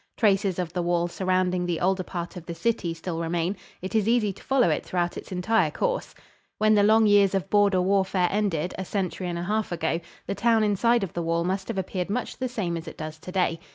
Traces 0.17 0.57
of 0.57 0.73
the 0.73 0.81
wall 0.81 1.07
surrounding 1.07 1.63
the 1.67 1.79
older 1.79 2.01
part 2.01 2.35
of 2.35 2.47
the 2.47 2.55
city 2.55 2.91
still 2.91 3.19
remain; 3.19 3.55
it 3.83 3.93
is 3.93 4.07
easy 4.07 4.33
to 4.33 4.41
follow 4.43 4.67
it 4.71 4.83
throughout 4.83 5.15
its 5.15 5.31
entire 5.31 5.69
course. 5.69 6.15
When 6.57 6.73
the 6.73 6.81
long 6.81 7.05
years 7.05 7.35
of 7.35 7.51
border 7.51 7.83
warfare 7.83 8.27
ended, 8.31 8.73
a 8.79 8.83
century 8.85 9.27
and 9.27 9.37
a 9.37 9.43
half 9.43 9.71
ago, 9.71 9.99
the 10.25 10.33
town 10.33 10.63
inside 10.63 11.03
of 11.03 11.13
the 11.13 11.21
wall 11.21 11.43
must 11.43 11.67
have 11.67 11.77
appeared 11.77 12.09
much 12.09 12.37
the 12.37 12.49
same 12.49 12.77
as 12.77 12.87
it 12.87 12.97
does 12.97 13.19
today. 13.19 13.59